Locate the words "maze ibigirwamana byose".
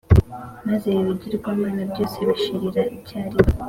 0.67-2.17